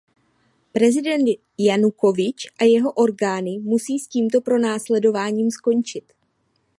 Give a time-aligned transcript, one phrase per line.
[0.73, 1.27] Prezident
[1.57, 6.13] Janukovič a jeho orgány musí s tímto pronásledováním skončit.